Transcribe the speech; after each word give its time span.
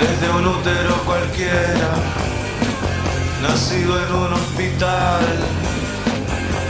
desde 0.00 0.30
un 0.30 0.46
útero 0.46 0.94
cualquiera, 1.04 1.90
nacido 3.42 3.92
en 4.04 4.14
un 4.14 4.32
hospital, 4.32 5.20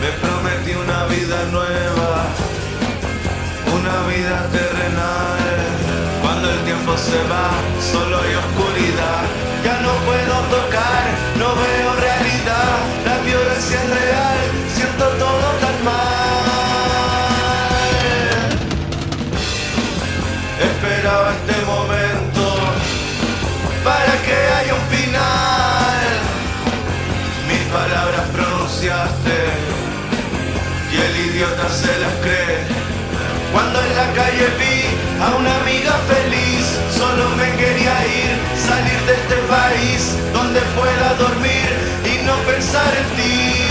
me 0.01 0.11
prometí 0.23 0.73
una 0.75 1.05
vida 1.07 1.39
nueva, 1.53 2.13
una 3.79 3.97
vida 4.13 4.47
terrenal. 4.51 5.39
Cuando 6.23 6.51
el 6.51 6.61
tiempo 6.65 6.97
se 6.97 7.19
va, 7.33 7.51
solo 7.93 8.19
hay 8.19 8.35
oscuridad, 8.35 9.23
ya 9.65 9.81
no 9.81 9.93
puedo 10.07 10.37
tocar, 10.57 11.05
no 11.39 11.49
veo 11.55 11.91
realidad, 12.09 12.77
la 13.07 13.19
violencia 13.25 13.83
es 13.83 13.91
real. 13.91 14.40
Y 30.93 30.97
el 30.97 31.17
idiota 31.31 31.69
se 31.69 31.99
las 31.99 32.13
cree. 32.23 32.59
Cuando 33.53 33.81
en 33.81 33.97
la 33.97 34.13
calle 34.13 34.47
vi 34.59 35.23
a 35.23 35.35
una 35.37 35.55
amiga 35.63 35.93
feliz, 36.09 36.79
solo 36.97 37.29
me 37.37 37.51
quería 37.57 37.95
ir, 38.07 38.31
salir 38.57 39.01
de 39.07 39.15
este 39.15 39.37
país 39.49 40.17
donde 40.33 40.61
pueda 40.79 41.15
dormir 41.15 41.69
y 42.05 42.25
no 42.25 42.35
pensar 42.51 42.93
en 42.97 43.17
ti. 43.17 43.70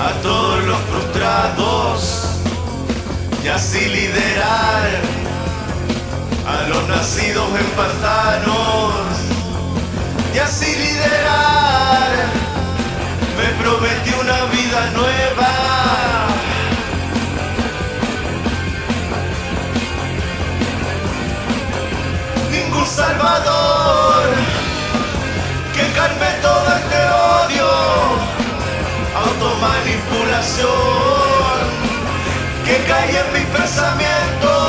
A 0.00 0.12
todos 0.22 0.64
los 0.64 0.78
frustrados 0.78 2.24
y 3.44 3.48
así 3.48 3.80
liderar 3.80 4.88
a 6.46 6.68
los 6.68 6.88
nacidos 6.88 7.48
en 7.58 7.66
pantanos. 7.76 8.94
Y 10.34 10.38
así 10.38 10.74
liderar 10.76 12.10
me 13.36 13.62
prometí 13.62 14.10
una 14.20 14.44
vida 14.46 14.90
nueva. 14.94 15.50
Ningún 22.50 22.86
salvador 22.86 23.59
que 32.90 32.96
calle 32.96 33.20
en 33.20 33.32
mis 33.32 33.46
pensamientos, 33.46 34.59